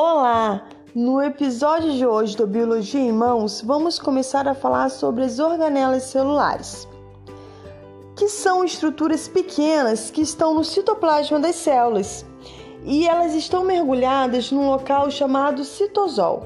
Olá! 0.00 0.62
No 0.94 1.20
episódio 1.20 1.92
de 1.92 2.06
hoje 2.06 2.36
do 2.36 2.46
Biologia 2.46 3.00
em 3.00 3.10
Mãos, 3.10 3.60
vamos 3.60 3.98
começar 3.98 4.46
a 4.46 4.54
falar 4.54 4.90
sobre 4.90 5.24
as 5.24 5.40
organelas 5.40 6.04
celulares, 6.04 6.86
que 8.14 8.28
são 8.28 8.62
estruturas 8.62 9.26
pequenas 9.26 10.08
que 10.08 10.20
estão 10.20 10.54
no 10.54 10.62
citoplasma 10.62 11.40
das 11.40 11.56
células 11.56 12.24
e 12.84 13.08
elas 13.08 13.34
estão 13.34 13.64
mergulhadas 13.64 14.52
num 14.52 14.70
local 14.70 15.10
chamado 15.10 15.64
citosol. 15.64 16.44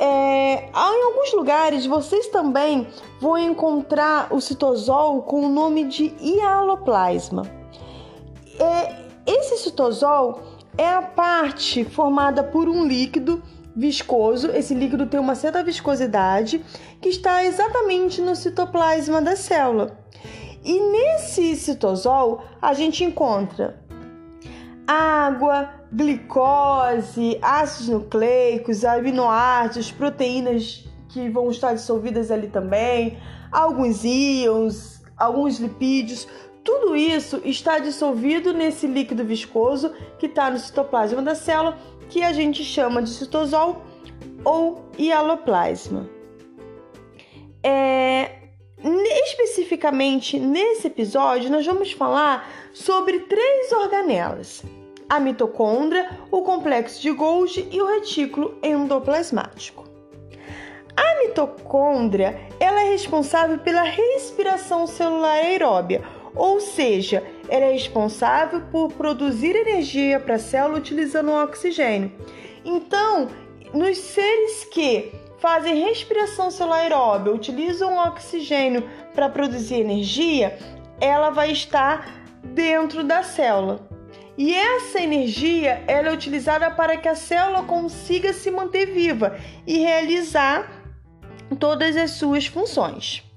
É, 0.00 0.68
em 0.68 1.04
alguns 1.04 1.32
lugares 1.34 1.86
vocês 1.86 2.26
também 2.26 2.88
vão 3.20 3.38
encontrar 3.38 4.34
o 4.34 4.40
citosol 4.40 5.22
com 5.22 5.46
o 5.46 5.48
nome 5.48 5.84
de 5.84 6.12
hialoplasma. 6.20 7.48
É, 8.58 8.96
esse 9.28 9.58
citosol 9.58 10.57
é 10.78 10.88
a 10.88 11.02
parte 11.02 11.84
formada 11.84 12.42
por 12.44 12.68
um 12.68 12.86
líquido 12.86 13.42
viscoso. 13.74 14.52
Esse 14.52 14.74
líquido 14.74 15.06
tem 15.06 15.18
uma 15.18 15.34
certa 15.34 15.62
viscosidade 15.62 16.64
que 17.00 17.08
está 17.08 17.44
exatamente 17.44 18.22
no 18.22 18.36
citoplasma 18.36 19.20
da 19.20 19.34
célula. 19.34 19.98
E 20.64 20.80
nesse 20.80 21.56
citosol 21.56 22.44
a 22.62 22.72
gente 22.72 23.02
encontra 23.02 23.80
água, 24.86 25.68
glicose, 25.92 27.38
ácidos 27.42 27.88
nucleicos, 27.88 28.84
aminoácidos, 28.84 29.90
proteínas 29.90 30.88
que 31.08 31.28
vão 31.28 31.50
estar 31.50 31.74
dissolvidas 31.74 32.30
ali 32.30 32.48
também, 32.48 33.18
alguns 33.50 34.04
íons, 34.04 35.02
alguns 35.16 35.58
lipídios, 35.58 36.26
tudo 36.68 36.94
isso 36.94 37.40
está 37.46 37.78
dissolvido 37.78 38.52
nesse 38.52 38.86
líquido 38.86 39.24
viscoso 39.24 39.90
que 40.18 40.26
está 40.26 40.50
no 40.50 40.58
citoplasma 40.58 41.22
da 41.22 41.34
célula, 41.34 41.78
que 42.10 42.22
a 42.22 42.30
gente 42.30 42.62
chama 42.62 43.00
de 43.00 43.08
citosol 43.08 43.82
ou 44.44 44.84
hialoplasma. 44.98 46.10
É, 47.62 48.32
especificamente 49.24 50.38
nesse 50.38 50.88
episódio, 50.88 51.50
nós 51.50 51.64
vamos 51.64 51.92
falar 51.92 52.46
sobre 52.74 53.20
três 53.20 53.72
organelas: 53.72 54.62
a 55.08 55.18
mitocôndria, 55.18 56.18
o 56.30 56.42
complexo 56.42 57.00
de 57.00 57.10
Golgi 57.12 57.66
e 57.72 57.80
o 57.80 57.86
retículo 57.86 58.58
endoplasmático. 58.62 59.88
A 60.94 61.22
mitocôndria 61.22 62.38
ela 62.60 62.82
é 62.82 62.90
responsável 62.90 63.58
pela 63.58 63.84
respiração 63.84 64.86
celular 64.86 65.38
aeróbia 65.38 66.17
ou 66.34 66.60
seja, 66.60 67.22
ela 67.48 67.66
é 67.66 67.72
responsável 67.72 68.62
por 68.70 68.92
produzir 68.92 69.56
energia 69.56 70.20
para 70.20 70.34
a 70.34 70.38
célula 70.38 70.78
utilizando 70.78 71.30
o 71.30 71.42
oxigênio. 71.42 72.12
Então, 72.64 73.28
nos 73.72 73.98
seres 73.98 74.64
que 74.64 75.12
fazem 75.38 75.84
respiração 75.84 76.50
celular 76.50 76.80
aeróbia, 76.80 77.32
utilizam 77.32 77.94
o 77.94 78.08
oxigênio 78.08 78.88
para 79.14 79.28
produzir 79.28 79.76
energia, 79.76 80.58
ela 81.00 81.30
vai 81.30 81.52
estar 81.52 82.08
dentro 82.42 83.04
da 83.04 83.22
célula. 83.22 83.88
E 84.36 84.54
essa 84.54 85.00
energia 85.00 85.82
ela 85.86 86.10
é 86.10 86.12
utilizada 86.12 86.70
para 86.70 86.96
que 86.96 87.08
a 87.08 87.14
célula 87.14 87.64
consiga 87.64 88.32
se 88.32 88.50
manter 88.50 88.86
viva 88.86 89.36
e 89.66 89.78
realizar 89.78 90.70
todas 91.58 91.96
as 91.96 92.12
suas 92.12 92.46
funções. 92.46 93.27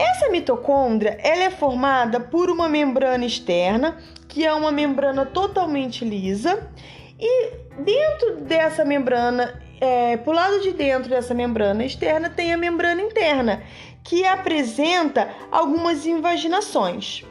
Essa 0.00 0.30
mitocôndria 0.30 1.18
ela 1.22 1.44
é 1.44 1.50
formada 1.50 2.18
por 2.18 2.48
uma 2.48 2.70
membrana 2.70 3.26
externa, 3.26 3.98
que 4.26 4.46
é 4.46 4.54
uma 4.54 4.72
membrana 4.72 5.26
totalmente 5.26 6.06
lisa, 6.06 6.70
e 7.18 7.50
dentro 7.80 8.36
dessa 8.36 8.82
membrana, 8.82 9.60
é, 9.78 10.16
por 10.16 10.34
lado 10.34 10.60
de 10.60 10.72
dentro 10.72 11.10
dessa 11.10 11.34
membrana 11.34 11.84
externa, 11.84 12.30
tem 12.30 12.50
a 12.50 12.56
membrana 12.56 13.02
interna, 13.02 13.62
que 14.02 14.24
apresenta 14.24 15.28
algumas 15.52 16.06
invaginações. 16.06 17.22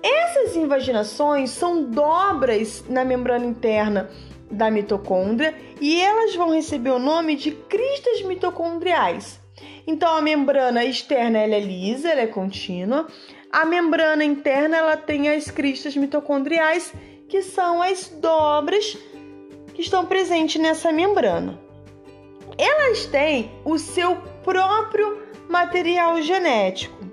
Essas 0.00 0.54
invaginações 0.54 1.50
são 1.50 1.82
dobras 1.82 2.84
na 2.88 3.04
membrana 3.04 3.44
interna 3.44 4.08
da 4.48 4.70
mitocôndria 4.70 5.52
e 5.80 6.00
elas 6.00 6.36
vão 6.36 6.54
receber 6.54 6.90
o 6.90 6.98
nome 7.00 7.34
de 7.34 7.50
cristas 7.50 8.22
mitocondriais. 8.22 9.42
Então 9.86 10.16
a 10.16 10.20
membrana 10.20 10.84
externa 10.84 11.38
ela 11.38 11.54
é 11.54 11.60
lisa, 11.60 12.08
ela 12.08 12.22
é 12.22 12.26
contínua. 12.26 13.06
A 13.52 13.64
membrana 13.64 14.24
interna 14.24 14.76
ela 14.76 14.96
tem 14.96 15.28
as 15.28 15.50
cristas 15.50 15.96
mitocondriais, 15.96 16.92
que 17.28 17.42
são 17.42 17.82
as 17.82 18.08
dobras 18.08 18.96
que 19.74 19.82
estão 19.82 20.06
presentes 20.06 20.60
nessa 20.60 20.92
membrana. 20.92 21.60
Elas 22.56 23.06
têm 23.06 23.50
o 23.64 23.78
seu 23.78 24.16
próprio 24.42 25.22
material 25.48 26.20
genético. 26.22 27.04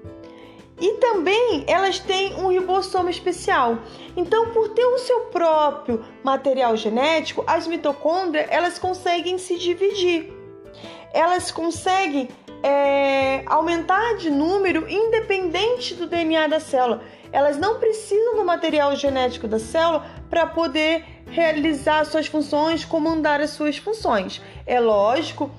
E 0.79 0.93
também 0.93 1.63
elas 1.67 1.99
têm 1.99 2.33
um 2.35 2.47
ribossomo 2.47 3.09
especial. 3.09 3.77
Então, 4.17 4.49
por 4.49 4.69
ter 4.69 4.85
o 4.85 4.97
seu 4.97 5.21
próprio 5.25 6.03
material 6.23 6.75
genético, 6.75 7.43
as 7.45 7.67
mitocôndrias 7.67 8.47
elas 8.49 8.79
conseguem 8.79 9.37
se 9.37 9.57
dividir. 9.59 10.33
Elas 11.13 11.51
conseguem 11.51 12.29
é, 12.63 13.43
aumentar 13.45 14.17
de 14.17 14.29
número 14.29 14.89
independente 14.89 15.93
do 15.95 16.07
DNA 16.07 16.47
da 16.47 16.59
célula. 16.59 17.01
Elas 17.31 17.57
não 17.57 17.79
precisam 17.79 18.35
do 18.35 18.45
material 18.45 18.95
genético 18.95 19.47
da 19.47 19.59
célula 19.59 20.05
para 20.29 20.45
poder 20.45 21.05
realizar 21.27 22.05
suas 22.05 22.27
funções, 22.27 22.83
comandar 22.83 23.39
as 23.39 23.51
suas 23.51 23.77
funções. 23.77 24.41
É 24.65 24.79
lógico, 24.79 25.49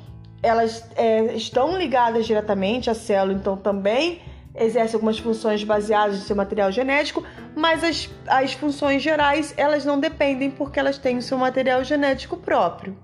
elas 0.43 0.87
é, 0.97 1.35
estão 1.35 1.77
ligadas 1.79 2.27
diretamente 2.27 2.91
à 2.91 2.95
célula, 2.95 3.39
então 3.39 3.57
também 3.57 4.21
exercem 4.55 4.97
algumas 4.97 5.19
funções 5.19 5.65
baseadas 5.65 6.19
no 6.19 6.25
seu 6.25 6.37
material 6.37 6.71
genético, 6.71 7.25
mas 7.57 7.83
as, 7.83 8.11
as 8.27 8.53
funções 8.53 9.03
gerais 9.03 9.55
elas 9.57 9.85
não 9.85 9.99
dependem 9.99 10.51
porque 10.51 10.79
elas 10.79 10.99
têm 10.99 11.17
o 11.17 11.23
seu 11.23 11.39
material 11.39 11.83
genético 11.83 12.37
próprio. 12.37 12.97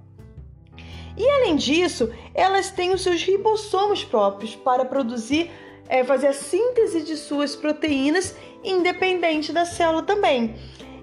E 1.19 1.29
além 1.29 1.57
disso, 1.57 2.13
elas 2.33 2.71
têm 2.71 2.93
os 2.95 3.03
seus 3.03 3.23
ribossomos 3.23 4.05
próprios 4.05 4.55
para 4.55 4.85
produzir, 4.85 5.51
é, 5.89 6.05
fazer 6.05 6.29
a 6.29 6.33
síntese 6.33 7.03
de 7.03 7.17
suas 7.17 7.57
proteínas 7.57 8.37
independente 8.63 9.53
da 9.53 9.65
célula 9.65 10.03
também. 10.03 10.55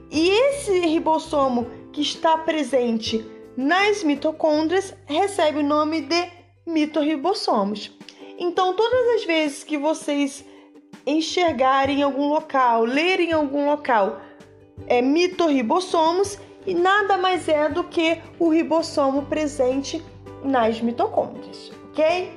E 0.10 0.30
esse 0.30 0.80
ribossomo 0.80 1.68
que 1.92 2.02
está 2.02 2.38
presente 2.38 3.26
nas 3.58 4.04
mitocôndrias 4.04 4.94
recebe 5.06 5.60
o 5.60 5.64
nome 5.64 6.02
de 6.02 6.30
mitorribossomos. 6.66 7.92
Então, 8.38 8.74
todas 8.74 9.16
as 9.16 9.26
vezes 9.26 9.64
que 9.64 9.78
vocês 9.78 10.46
enxergarem 11.06 12.00
em 12.00 12.04
algum 12.04 12.28
local, 12.30 12.84
lerem 12.84 13.30
em 13.30 13.34
algum 13.34 13.66
local, 13.66 14.22
é 14.88 15.02
mitorribossomos, 15.02 16.38
e 16.66 16.74
nada 16.74 17.18
mais 17.18 17.48
é 17.48 17.70
do 17.70 17.84
que 17.84 18.22
o 18.40 18.50
ribossomo 18.50 19.24
presente 19.24 20.04
nas 20.44 20.82
mitocôndrias, 20.82 21.72
ok? 21.92 22.32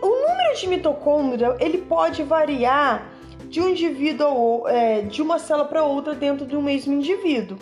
O 0.00 0.06
número 0.06 0.56
de 0.58 0.66
mitocôndria 0.68 1.56
ele 1.58 1.78
pode 1.78 2.22
variar 2.22 3.10
de 3.48 3.60
um 3.60 3.68
indivíduo 3.68 4.66
é, 4.68 5.02
de 5.02 5.22
uma 5.22 5.38
célula 5.38 5.66
para 5.66 5.84
outra 5.84 6.14
dentro 6.14 6.46
de 6.46 6.56
um 6.56 6.62
mesmo 6.62 6.92
indivíduo. 6.92 7.58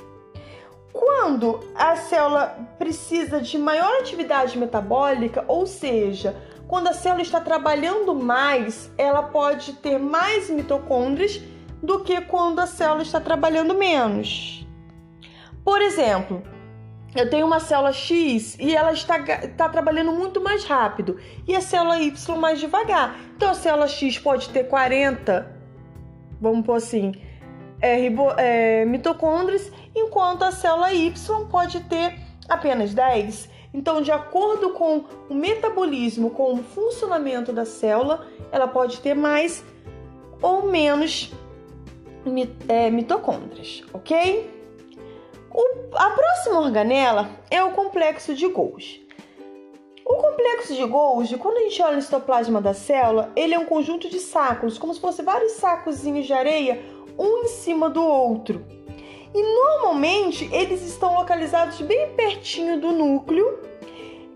Quando 0.92 1.60
a 1.74 1.94
célula 1.96 2.56
precisa 2.78 3.40
de 3.40 3.58
maior 3.58 4.00
atividade 4.00 4.58
metabólica, 4.58 5.44
ou 5.46 5.66
seja, 5.66 6.36
quando 6.66 6.88
a 6.88 6.92
célula 6.92 7.22
está 7.22 7.40
trabalhando 7.40 8.14
mais, 8.14 8.90
ela 8.98 9.22
pode 9.22 9.74
ter 9.74 9.98
mais 9.98 10.50
mitocôndrias 10.50 11.40
do 11.82 12.00
que 12.00 12.20
quando 12.22 12.60
a 12.60 12.66
célula 12.66 13.02
está 13.02 13.20
trabalhando 13.20 13.74
menos. 13.74 14.66
Por 15.64 15.80
exemplo, 15.82 16.42
eu 17.14 17.28
tenho 17.30 17.46
uma 17.46 17.60
célula 17.60 17.92
X 17.92 18.56
e 18.58 18.74
ela 18.74 18.92
está, 18.92 19.18
está 19.18 19.68
trabalhando 19.68 20.12
muito 20.12 20.40
mais 20.40 20.64
rápido 20.64 21.18
e 21.46 21.56
a 21.56 21.60
célula 21.60 21.98
Y 21.98 22.36
mais 22.38 22.60
devagar. 22.60 23.16
Então 23.36 23.50
a 23.50 23.54
célula 23.54 23.88
X 23.88 24.18
pode 24.18 24.48
ter 24.50 24.64
40, 24.64 25.50
vamos 26.40 26.64
pôr 26.64 26.76
assim, 26.76 27.12
é, 27.80 27.96
ribo, 27.96 28.30
é, 28.36 28.84
mitocôndrias, 28.84 29.72
enquanto 29.94 30.42
a 30.42 30.52
célula 30.52 30.92
Y 30.92 31.46
pode 31.46 31.80
ter 31.84 32.18
apenas 32.48 32.94
10. 32.94 33.56
Então, 33.72 34.00
de 34.00 34.10
acordo 34.10 34.70
com 34.70 35.04
o 35.28 35.34
metabolismo, 35.34 36.30
com 36.30 36.54
o 36.54 36.62
funcionamento 36.62 37.52
da 37.52 37.66
célula, 37.66 38.26
ela 38.50 38.66
pode 38.66 39.00
ter 39.00 39.14
mais 39.14 39.62
ou 40.40 40.70
menos 40.70 41.32
mitocôndrias, 42.28 43.82
ok? 43.92 44.50
O, 45.50 45.96
a 45.96 46.10
próxima 46.10 46.60
organela 46.60 47.30
é 47.50 47.62
o 47.62 47.70
complexo 47.70 48.34
de 48.34 48.46
Golgi. 48.48 49.06
O 50.04 50.14
complexo 50.14 50.74
de 50.74 50.84
Golgi, 50.84 51.36
quando 51.36 51.56
a 51.56 51.62
gente 51.62 51.82
olha 51.82 51.98
o 51.98 52.02
citoplasma 52.02 52.60
da 52.60 52.72
célula, 52.72 53.32
ele 53.34 53.54
é 53.54 53.58
um 53.58 53.64
conjunto 53.64 54.08
de 54.08 54.20
sacos, 54.20 54.78
como 54.78 54.94
se 54.94 55.00
fosse 55.00 55.22
vários 55.22 55.52
sacozinhos 55.52 56.26
de 56.26 56.32
areia, 56.32 56.80
um 57.18 57.42
em 57.42 57.48
cima 57.48 57.90
do 57.90 58.04
outro. 58.04 58.64
E 59.34 59.42
normalmente 59.42 60.48
eles 60.52 60.82
estão 60.82 61.14
localizados 61.14 61.80
bem 61.80 62.10
pertinho 62.14 62.80
do 62.80 62.92
núcleo 62.92 63.60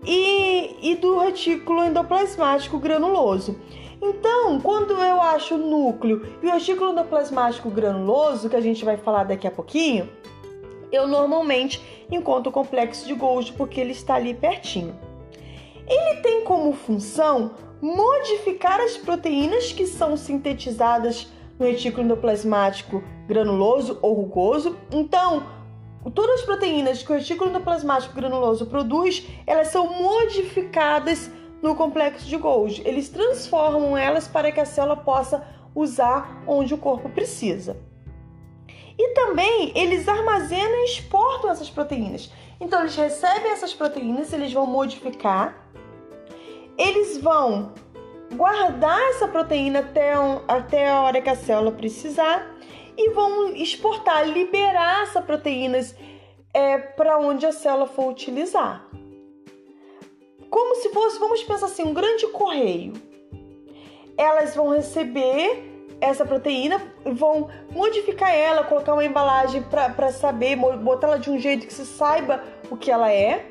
e, 0.05 0.91
e 0.91 0.95
do 0.95 1.19
retículo 1.19 1.85
endoplasmático 1.85 2.77
granuloso. 2.77 3.59
Então, 4.01 4.59
quando 4.59 4.93
eu 4.93 5.21
acho 5.21 5.55
o 5.55 5.57
núcleo 5.57 6.25
e 6.41 6.47
o 6.47 6.51
retículo 6.51 6.91
endoplasmático 6.91 7.69
granuloso, 7.69 8.49
que 8.49 8.55
a 8.55 8.61
gente 8.61 8.83
vai 8.83 8.97
falar 8.97 9.25
daqui 9.25 9.45
a 9.45 9.51
pouquinho, 9.51 10.09
eu 10.91 11.07
normalmente 11.07 11.81
encontro 12.09 12.49
o 12.49 12.53
complexo 12.53 13.05
de 13.05 13.13
Golgi 13.13 13.53
porque 13.53 13.79
ele 13.79 13.91
está 13.91 14.15
ali 14.15 14.33
pertinho. 14.33 14.95
Ele 15.87 16.21
tem 16.21 16.43
como 16.43 16.73
função 16.73 17.51
modificar 17.79 18.79
as 18.79 18.97
proteínas 18.97 19.71
que 19.71 19.85
são 19.85 20.17
sintetizadas 20.17 21.27
no 21.59 21.65
retículo 21.65 22.03
endoplasmático 22.03 23.03
granuloso 23.27 23.99
ou 24.01 24.13
rugoso. 24.13 24.77
Então, 24.91 25.43
todas 26.13 26.39
as 26.39 26.45
proteínas 26.45 27.03
que 27.03 27.11
o 27.11 27.15
retículo 27.15 27.51
endoplasmático 27.51 28.15
granuloso 28.15 28.65
produz, 28.65 29.27
elas 29.45 29.67
são 29.67 29.87
modificadas 30.01 31.29
no 31.61 31.75
complexo 31.75 32.25
de 32.25 32.37
Golgi. 32.37 32.81
Eles 32.85 33.09
transformam 33.09 33.97
elas 33.97 34.27
para 34.27 34.51
que 34.51 34.59
a 34.59 34.65
célula 34.65 34.97
possa 34.97 35.45
usar 35.75 36.43
onde 36.47 36.73
o 36.73 36.77
corpo 36.77 37.09
precisa. 37.09 37.77
E 38.97 39.13
também 39.13 39.71
eles 39.75 40.07
armazenam 40.07 40.81
e 40.81 40.85
exportam 40.85 41.49
essas 41.49 41.69
proteínas. 41.69 42.31
Então 42.59 42.81
eles 42.81 42.95
recebem 42.95 43.51
essas 43.51 43.73
proteínas, 43.73 44.33
eles 44.33 44.53
vão 44.53 44.65
modificar, 44.65 45.67
eles 46.77 47.17
vão 47.17 47.73
guardar 48.35 48.99
essa 49.09 49.27
proteína 49.27 49.79
até, 49.79 50.13
até 50.47 50.89
a 50.89 51.01
hora 51.01 51.21
que 51.21 51.29
a 51.29 51.35
célula 51.35 51.71
precisar 51.71 52.55
e 52.97 53.09
vão 53.09 53.53
exportar, 53.55 54.27
liberar 54.27 55.03
essa 55.03 55.21
proteínas 55.21 55.95
é, 56.53 56.77
para 56.77 57.17
onde 57.17 57.45
a 57.45 57.51
célula 57.51 57.87
for 57.87 58.09
utilizar 58.09 58.87
como 60.51 60.75
se 60.75 60.89
fosse, 60.89 61.17
vamos 61.17 61.41
pensar 61.43 61.65
assim, 61.65 61.83
um 61.83 61.93
grande 61.93 62.27
correio. 62.27 62.93
Elas 64.17 64.53
vão 64.53 64.69
receber 64.69 65.71
essa 66.01 66.25
proteína, 66.25 66.81
vão 67.05 67.47
modificar 67.71 68.35
ela, 68.35 68.65
colocar 68.65 68.93
uma 68.93 69.05
embalagem 69.05 69.63
para 69.63 70.11
saber, 70.11 70.57
botar 70.57 71.07
ela 71.07 71.19
de 71.19 71.29
um 71.29 71.39
jeito 71.39 71.65
que 71.65 71.73
se 71.73 71.85
saiba 71.85 72.43
o 72.69 72.75
que 72.75 72.91
ela 72.91 73.09
é. 73.11 73.45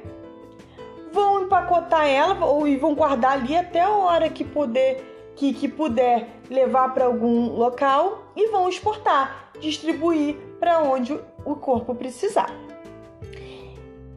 Vão 1.10 1.44
empacotar 1.44 2.06
ela 2.06 2.44
ou 2.44 2.68
e 2.68 2.76
vão 2.76 2.94
guardar 2.94 3.32
ali 3.32 3.56
até 3.56 3.80
a 3.80 3.90
hora 3.90 4.28
que 4.28 4.44
poder 4.44 5.06
que, 5.34 5.54
que 5.54 5.68
puder 5.68 6.28
levar 6.50 6.92
para 6.92 7.06
algum 7.06 7.56
local 7.56 8.30
e 8.36 8.48
vão 8.48 8.68
exportar, 8.68 9.50
distribuir 9.58 10.36
para 10.58 10.80
onde 10.80 11.18
o 11.46 11.56
corpo 11.56 11.94
precisar. 11.94 12.50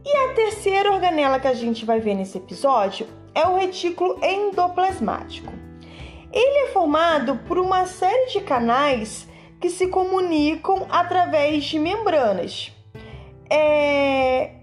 E 0.06 0.18
a 0.18 0.34
terceira 0.34 0.92
organela 0.92 1.40
que 1.40 1.48
a 1.48 1.54
gente 1.54 1.86
vai 1.86 2.00
ver 2.00 2.16
nesse 2.16 2.38
episódio 2.38 3.08
é 3.34 3.48
o 3.48 3.56
retículo 3.56 4.20
endoplasmático. 4.24 5.52
Ele 6.32 6.68
é 6.68 6.72
formado 6.72 7.38
por 7.48 7.58
uma 7.58 7.86
série 7.86 8.32
de 8.32 8.42
canais 8.42 9.28
que 9.62 9.70
se 9.70 9.88
comunicam 9.88 10.86
através 10.90 11.64
de 11.64 11.80
membranas. 11.80 12.72
É... 13.50 14.56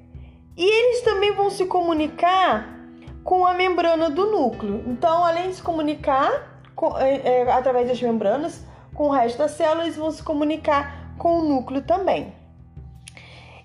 E 0.56 0.64
eles 0.64 1.00
também 1.02 1.32
vão 1.32 1.48
se 1.48 1.64
comunicar 1.64 2.76
com 3.24 3.46
a 3.46 3.54
membrana 3.54 4.10
do 4.10 4.26
núcleo. 4.26 4.82
Então, 4.86 5.24
além 5.24 5.48
de 5.48 5.56
se 5.56 5.62
comunicar 5.62 6.62
com, 6.74 6.98
é, 6.98 7.20
é, 7.24 7.52
através 7.52 7.88
das 7.88 8.02
membranas 8.02 8.64
com 8.94 9.04
o 9.04 9.10
resto 9.10 9.38
das 9.38 9.52
células, 9.52 9.96
vão 9.96 10.10
se 10.10 10.22
comunicar 10.22 11.14
com 11.16 11.38
o 11.38 11.44
núcleo 11.48 11.80
também. 11.82 12.34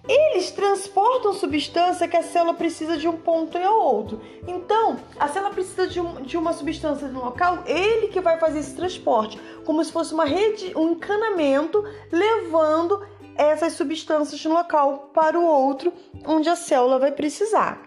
Eles 0.08 0.52
transportam 0.52 1.34
substância 1.34 2.08
que 2.08 2.16
a 2.16 2.22
célula 2.22 2.54
precisa 2.54 2.96
de 2.98 3.08
um 3.08 3.18
ponto 3.18 3.58
e 3.58 3.66
outro. 3.66 4.22
Então, 4.48 4.98
a 5.20 5.28
célula 5.28 5.52
precisa 5.52 5.88
de, 5.88 6.00
um, 6.00 6.22
de 6.22 6.38
uma 6.38 6.54
substância 6.54 7.08
no 7.08 7.26
local, 7.26 7.64
ele 7.66 8.08
que 8.10 8.22
vai 8.22 8.38
fazer 8.38 8.60
esse 8.60 8.76
transporte, 8.76 9.40
como 9.66 9.84
se 9.84 9.92
fosse 9.92 10.14
uma 10.14 10.26
rede, 10.26 10.72
um 10.76 10.92
encanamento 10.92 11.84
levando 12.12 13.04
essas 13.36 13.74
substâncias 13.74 14.40
de 14.40 14.48
um 14.48 14.54
local 14.54 15.10
para 15.14 15.40
o 15.40 15.46
outro, 15.46 15.92
onde 16.26 16.50
a 16.50 16.56
célula 16.56 17.00
vai 17.00 17.12
precisar. 17.12 17.82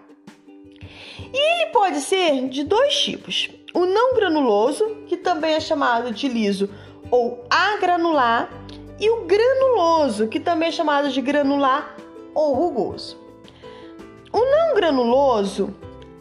E 1.32 1.62
ele 1.62 1.70
pode 1.70 2.00
ser 2.00 2.48
de 2.48 2.64
dois 2.64 2.98
tipos: 3.00 3.48
o 3.72 3.86
não 3.86 4.14
granuloso, 4.14 4.84
que 5.06 5.16
também 5.16 5.54
é 5.54 5.60
chamado 5.60 6.12
de 6.12 6.28
liso 6.28 6.68
ou 7.10 7.44
agranular, 7.48 8.50
e 9.00 9.08
o 9.08 9.24
granuloso, 9.24 10.26
que 10.26 10.40
também 10.40 10.68
é 10.68 10.72
chamado 10.72 11.10
de 11.10 11.20
granular 11.20 11.96
ou 12.38 12.54
rugoso. 12.54 13.18
O 14.32 14.38
não 14.38 14.74
granuloso, 14.76 15.74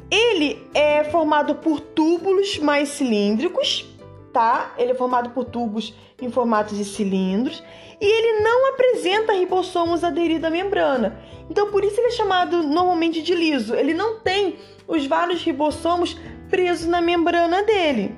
ele 0.09 0.67
é 0.73 1.03
formado 1.03 1.55
por 1.55 1.79
túbulos 1.79 2.57
mais 2.57 2.89
cilíndricos, 2.89 3.85
tá? 4.33 4.73
Ele 4.79 4.93
é 4.93 4.95
formado 4.95 5.29
por 5.29 5.45
tubos 5.45 5.93
em 6.19 6.31
formato 6.31 6.73
de 6.73 6.83
cilindros 6.83 7.63
e 8.01 8.05
ele 8.05 8.43
não 8.43 8.73
apresenta 8.73 9.33
ribossomos 9.33 10.03
aderidos 10.03 10.45
à 10.45 10.49
membrana. 10.49 11.19
Então, 11.51 11.69
por 11.69 11.83
isso 11.83 11.99
ele 11.99 12.07
é 12.07 12.11
chamado 12.11 12.63
normalmente 12.63 13.21
de 13.21 13.35
liso. 13.35 13.75
Ele 13.75 13.93
não 13.93 14.19
tem 14.19 14.57
os 14.87 15.05
vários 15.05 15.43
ribossomos 15.43 16.17
presos 16.49 16.87
na 16.87 16.99
membrana 16.99 17.61
dele. 17.61 18.15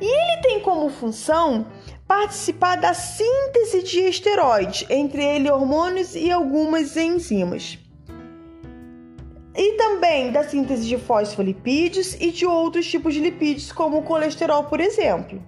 E 0.00 0.04
ele 0.04 0.42
tem 0.42 0.60
como 0.60 0.90
função 0.90 1.66
participar 2.06 2.76
da 2.76 2.92
síntese 2.92 3.82
de 3.82 4.00
esteroides, 4.00 4.86
entre 4.90 5.24
ele 5.24 5.50
hormônios 5.50 6.14
e 6.14 6.30
algumas 6.30 6.96
enzimas. 6.96 7.78
E 9.56 9.76
também 9.76 10.32
da 10.32 10.42
síntese 10.42 10.86
de 10.86 10.98
fosfolipídios 10.98 12.14
e 12.20 12.30
de 12.30 12.44
outros 12.44 12.86
tipos 12.86 13.14
de 13.14 13.20
lipídios, 13.20 13.72
como 13.72 13.98
o 13.98 14.02
colesterol, 14.02 14.64
por 14.64 14.80
exemplo. 14.80 15.40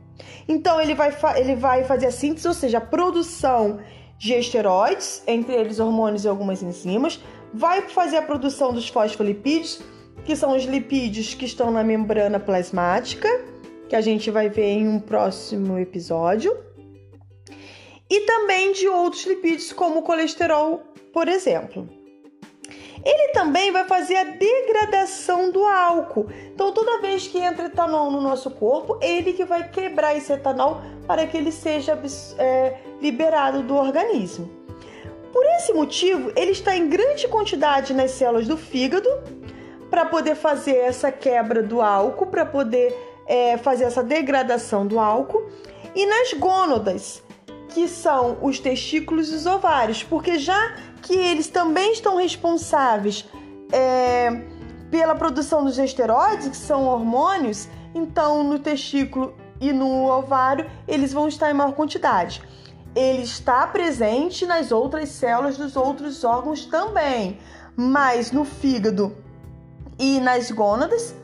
Então, 0.49 0.81
ele 0.81 0.94
vai, 0.94 1.14
ele 1.37 1.56
vai 1.56 1.85
fazer 1.85 2.06
a 2.06 2.12
síntese, 2.12 2.47
ou 2.47 2.55
seja, 2.55 2.79
a 2.79 2.81
produção 2.81 3.81
de 4.17 4.32
esteroides, 4.32 5.23
entre 5.26 5.55
eles 5.55 5.79
hormônios 5.79 6.25
e 6.25 6.29
algumas 6.29 6.62
enzimas, 6.62 7.20
vai 7.52 7.82
fazer 7.82 8.17
a 8.17 8.23
produção 8.23 8.73
dos 8.73 8.88
fosfolipídios, 8.88 9.81
que 10.25 10.35
são 10.35 10.56
os 10.56 10.64
lipídios 10.64 11.35
que 11.35 11.44
estão 11.44 11.70
na 11.70 11.85
membrana 11.85 12.38
plasmática 12.38 13.29
que 13.88 13.97
a 13.97 14.00
gente 14.00 14.31
vai 14.31 14.49
ver 14.49 14.71
em 14.71 14.88
um 14.88 15.00
próximo 15.00 15.79
episódio, 15.79 16.56
e 18.09 18.21
também 18.21 18.73
de 18.73 18.88
outros 18.88 19.25
lipídios, 19.26 19.73
como 19.73 20.00
o 20.00 20.02
colesterol, 20.02 20.83
por 21.12 21.28
exemplo. 21.28 21.88
Ele 23.05 23.28
também 23.33 23.71
vai 23.71 23.85
fazer 23.85 24.16
a 24.16 24.25
degradação 24.25 25.52
do 25.52 25.64
álcool. 25.64 26.28
Então, 26.52 26.73
toda 26.73 27.00
vez 27.00 27.28
que 27.28 27.38
entra 27.38 27.66
etanol 27.66 28.11
no 28.11 28.21
nosso 28.21 28.50
corpo, 28.50 28.99
ele 29.00 29.33
que 29.33 29.45
vai 29.45 29.69
quebrar 29.69 30.16
esse 30.16 30.33
etanol 30.33 30.81
para 31.07 31.25
que 31.25 31.37
ele 31.37 31.52
seja 31.52 31.97
é, 32.38 32.78
liberado 33.00 33.62
do 33.62 33.76
organismo. 33.76 34.50
Por 35.33 35.45
esse 35.57 35.73
motivo, 35.73 36.33
ele 36.35 36.50
está 36.50 36.76
em 36.76 36.88
grande 36.88 37.28
quantidade 37.28 37.95
nas 37.95 38.11
células 38.11 38.49
do 38.49 38.57
fígado 38.57 39.09
para 39.88 40.07
poder 40.07 40.35
fazer 40.35 40.76
essa 40.76 41.12
quebra 41.12 41.62
do 41.62 41.81
álcool, 41.81 42.26
para 42.26 42.45
poder 42.45 43.15
é, 43.26 43.56
fazer 43.56 43.85
essa 43.85 44.02
degradação 44.02 44.87
do 44.87 44.99
álcool, 44.99 45.49
e 45.95 46.06
nas 46.06 46.33
gônadas, 46.35 47.23
que 47.71 47.88
são 47.88 48.38
os 48.40 48.59
testículos 48.59 49.30
e 49.30 49.35
os 49.35 49.47
ovários, 49.47 50.02
porque 50.02 50.38
já 50.38 50.76
que 51.02 51.14
eles 51.14 51.49
também 51.49 51.92
estão 51.92 52.16
responsáveis 52.16 53.25
é, 53.73 54.30
pela 54.90 55.14
produção 55.14 55.64
dos 55.64 55.78
esteroides, 55.78 56.49
que 56.49 56.56
são 56.56 56.85
hormônios, 56.87 57.68
então 57.95 58.42
no 58.42 58.59
testículo 58.59 59.35
e 59.61 59.73
no 59.73 60.06
ovário 60.11 60.71
eles 60.87 61.12
vão 61.12 61.28
estar 61.28 61.50
em 61.50 61.54
maior 61.54 61.73
quantidade. 61.73 62.42
Ele 62.95 63.23
está 63.23 63.66
presente 63.66 64.47
nas 64.47 64.73
outras 64.73 65.11
células 65.11 65.56
dos 65.56 65.76
outros 65.76 66.25
órgãos 66.25 66.64
também, 66.64 67.38
mas 67.76 68.33
no 68.33 68.45
fígado 68.45 69.14
e 69.99 70.18
nas 70.21 70.50
gônadas 70.50 71.14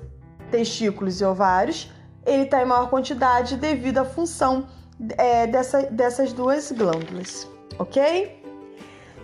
testículos 0.52 1.20
e 1.20 1.24
ovários, 1.24 1.90
ele 2.24 2.42
está 2.42 2.62
em 2.62 2.66
maior 2.66 2.88
quantidade 2.88 3.56
devido 3.56 3.98
à 3.98 4.04
função 4.04 4.68
é, 5.18 5.46
dessa, 5.46 5.82
dessas 5.84 6.32
duas 6.32 6.70
glândulas, 6.70 7.48
ok? 7.78 8.40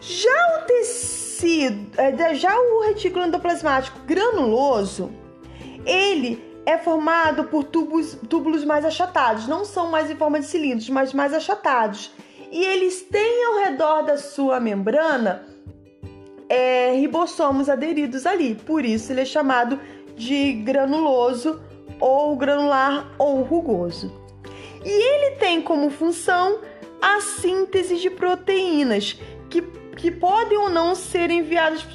Já 0.01 0.59
o 0.59 0.67
tecido, 0.67 1.91
é, 2.01 2.35
já 2.35 2.59
o 2.59 2.83
retículo 2.87 3.27
endoplasmático 3.27 4.01
granuloso, 4.07 5.11
ele 5.85 6.43
é 6.67 6.77
formado 6.79 7.45
por 7.45 7.65
tubos, 7.65 8.17
túbulos 8.29 8.65
mais 8.65 8.85
achatados, 8.85 9.47
não 9.47 9.65
são 9.65 9.91
mais 9.91 10.11
em 10.11 10.17
forma 10.17 10.41
de 10.41 10.47
cilindros, 10.47 10.89
mas 10.89 11.13
mais 11.13 11.33
achatados. 11.33 12.11
E 12.51 12.65
eles 12.65 13.03
têm 13.03 13.45
ao 13.45 13.65
redor 13.65 14.03
da 14.03 14.17
sua 14.17 14.59
membrana 14.59 15.47
é, 16.49 16.93
ribossomos 16.95 17.69
aderidos 17.69 18.25
ali, 18.25 18.55
por 18.55 18.85
isso 18.85 19.13
ele 19.13 19.21
é 19.21 19.25
chamado 19.25 19.79
de 20.19 20.53
granuloso 20.53 21.61
ou 22.01 22.37
granular 22.37 23.11
ou 23.19 23.43
rugoso. 23.43 24.13
E 24.85 24.91
ele 24.91 25.37
tem 25.37 25.63
como 25.63 25.91
função 25.91 26.61
a 27.01 27.21
síntese 27.21 27.97
de 27.97 28.11
proteínas 28.11 29.19
que, 29.49 29.63
que 29.97 30.11
podem 30.11 30.59
ou 30.59 30.69
não 30.69 30.95
ser 30.95 31.31
enviadas 31.31 31.87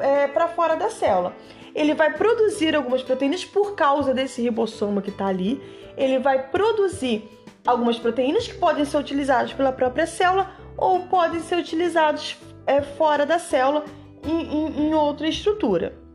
é, 0.00 0.28
para 0.28 0.48
fora 0.48 0.76
da 0.76 0.88
célula. 0.88 1.34
Ele 1.74 1.94
vai 1.94 2.14
produzir 2.14 2.74
algumas 2.74 3.02
proteínas 3.02 3.44
por 3.44 3.74
causa 3.74 4.14
desse 4.14 4.40
ribossoma 4.40 5.02
que 5.02 5.10
está 5.10 5.26
ali. 5.26 5.60
Ele 5.96 6.18
vai 6.18 6.48
produzir 6.48 7.28
algumas 7.66 7.98
proteínas 7.98 8.46
que 8.46 8.54
podem 8.54 8.84
ser 8.84 8.96
utilizadas 8.96 9.52
pela 9.52 9.72
própria 9.72 10.06
célula 10.06 10.50
ou 10.76 11.00
podem 11.00 11.40
ser 11.40 11.58
utilizados 11.58 12.38
é, 12.66 12.80
fora 12.80 13.26
da 13.26 13.38
célula 13.38 13.84
em, 14.24 14.40
em, 14.40 14.88
em 14.88 14.94
outra 14.94 15.28
estrutura. 15.28 16.05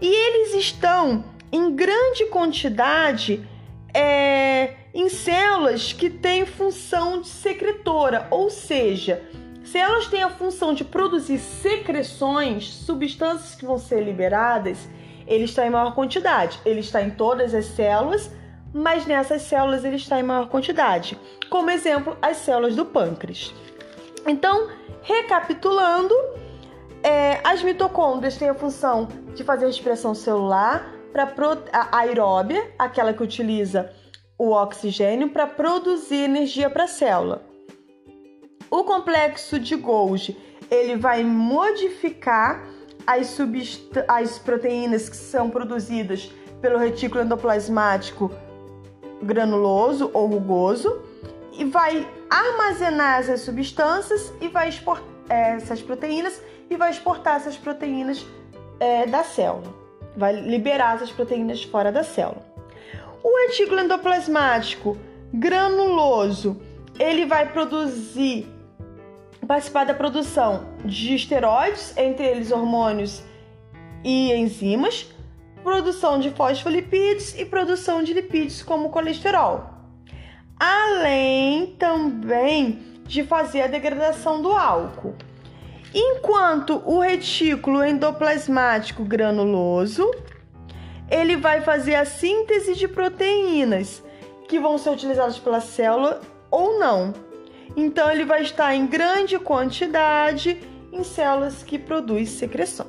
E 0.00 0.06
eles 0.06 0.54
estão 0.54 1.24
em 1.52 1.74
grande 1.74 2.26
quantidade 2.26 3.46
é, 3.92 4.74
em 4.94 5.08
células 5.08 5.92
que 5.92 6.08
têm 6.08 6.46
função 6.46 7.20
de 7.20 7.28
secretora, 7.28 8.26
ou 8.30 8.48
seja, 8.48 9.22
se 9.64 9.78
elas 9.78 10.08
têm 10.08 10.22
a 10.22 10.30
função 10.30 10.74
de 10.74 10.84
produzir 10.84 11.38
secreções, 11.38 12.68
substâncias 12.68 13.54
que 13.54 13.64
vão 13.64 13.78
ser 13.78 14.02
liberadas, 14.02 14.88
ele 15.26 15.44
está 15.44 15.64
em 15.64 15.70
maior 15.70 15.94
quantidade. 15.94 16.58
Ele 16.64 16.80
está 16.80 17.00
em 17.00 17.10
todas 17.10 17.54
as 17.54 17.66
células, 17.66 18.30
mas 18.74 19.06
nessas 19.06 19.42
células 19.42 19.84
ele 19.84 19.94
está 19.94 20.18
em 20.18 20.24
maior 20.24 20.48
quantidade. 20.48 21.16
Como 21.48 21.70
exemplo, 21.70 22.16
as 22.20 22.38
células 22.38 22.74
do 22.74 22.84
pâncreas. 22.84 23.54
Então, 24.26 24.68
recapitulando, 25.02 26.14
é, 27.02 27.40
as 27.44 27.62
mitocôndrias 27.62 28.36
têm 28.36 28.48
a 28.48 28.54
função 28.54 29.08
de 29.34 29.42
fazer 29.42 29.68
expressão 29.68 30.14
celular 30.14 30.94
para 31.12 31.32
a 31.72 31.98
aeróbia, 31.98 32.72
aquela 32.78 33.12
que 33.12 33.22
utiliza 33.22 33.90
o 34.38 34.50
oxigênio 34.50 35.30
para 35.30 35.46
produzir 35.46 36.24
energia 36.24 36.70
para 36.70 36.84
a 36.84 36.88
célula. 36.88 37.42
O 38.70 38.84
complexo 38.84 39.58
de 39.58 39.76
Golgi 39.76 40.36
ele 40.70 40.96
vai 40.96 41.24
modificar 41.24 42.64
as, 43.06 43.36
as 44.06 44.38
proteínas 44.38 45.08
que 45.08 45.16
são 45.16 45.50
produzidas 45.50 46.30
pelo 46.60 46.78
retículo 46.78 47.24
endoplasmático 47.24 48.30
granuloso 49.22 50.10
ou 50.14 50.26
rugoso 50.26 51.02
e 51.52 51.64
vai 51.64 52.08
armazenar 52.30 53.20
essas 53.20 53.40
substâncias 53.40 54.32
e 54.40 54.48
vai 54.48 54.68
exportar 54.68 55.09
essas 55.30 55.80
proteínas 55.80 56.40
e 56.68 56.76
vai 56.76 56.90
exportar 56.90 57.36
essas 57.36 57.56
proteínas 57.56 58.26
é, 58.78 59.06
da 59.06 59.22
célula. 59.22 59.72
Vai 60.16 60.34
liberar 60.34 60.96
essas 60.96 61.10
proteínas 61.10 61.62
fora 61.62 61.92
da 61.92 62.02
célula. 62.02 62.44
O 63.22 63.46
retículo 63.46 63.80
endoplasmático 63.80 64.96
granuloso, 65.32 66.60
ele 66.98 67.24
vai 67.26 67.52
produzir, 67.52 68.48
participar 69.46 69.84
da 69.84 69.94
produção 69.94 70.66
de 70.84 71.14
esteroides, 71.14 71.96
entre 71.96 72.26
eles 72.26 72.50
hormônios 72.50 73.22
e 74.02 74.32
enzimas, 74.32 75.08
produção 75.62 76.18
de 76.18 76.30
fosfolipídios 76.30 77.38
e 77.38 77.44
produção 77.44 78.02
de 78.02 78.12
lipídios 78.12 78.62
como 78.62 78.90
colesterol. 78.90 79.70
Além 80.58 81.74
também 81.78 82.89
de 83.10 83.24
fazer 83.24 83.62
a 83.62 83.66
degradação 83.66 84.40
do 84.40 84.52
álcool. 84.52 85.16
Enquanto 85.92 86.80
o 86.86 87.00
retículo 87.00 87.84
endoplasmático 87.84 89.02
granuloso, 89.04 90.08
ele 91.10 91.36
vai 91.36 91.60
fazer 91.60 91.96
a 91.96 92.04
síntese 92.04 92.76
de 92.76 92.86
proteínas 92.86 94.00
que 94.46 94.60
vão 94.60 94.78
ser 94.78 94.90
utilizadas 94.90 95.40
pela 95.40 95.60
célula 95.60 96.20
ou 96.52 96.78
não. 96.78 97.12
Então 97.76 98.08
ele 98.12 98.24
vai 98.24 98.42
estar 98.42 98.72
em 98.76 98.86
grande 98.86 99.40
quantidade 99.40 100.60
em 100.92 101.02
células 101.02 101.64
que 101.64 101.80
produzem 101.80 102.26
secreção. 102.26 102.86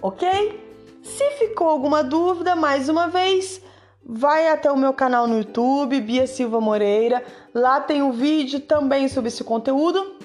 OK? 0.00 0.60
Se 1.02 1.30
ficou 1.32 1.68
alguma 1.68 2.02
dúvida, 2.02 2.56
mais 2.56 2.88
uma 2.88 3.06
vez, 3.06 3.60
vai 4.04 4.48
até 4.48 4.70
o 4.70 4.76
meu 4.76 4.92
canal 4.92 5.26
no 5.26 5.38
YouTube, 5.38 6.00
Bia 6.00 6.26
Silva 6.26 6.60
Moreira. 6.60 7.22
Lá 7.54 7.80
tem 7.80 8.02
um 8.02 8.12
vídeo 8.12 8.60
também 8.60 9.08
sobre 9.08 9.28
esse 9.28 9.44
conteúdo. 9.44 10.16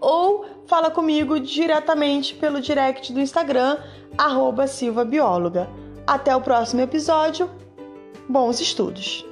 Ou 0.00 0.46
fala 0.66 0.90
comigo 0.90 1.40
diretamente 1.40 2.34
pelo 2.34 2.60
direct 2.60 3.12
do 3.12 3.20
Instagram, 3.20 3.78
arroba 4.16 4.66
Silva 4.66 5.04
Bióloga. 5.04 5.68
Até 6.06 6.34
o 6.34 6.40
próximo 6.40 6.80
episódio. 6.80 7.50
Bons 8.28 8.60
estudos! 8.60 9.27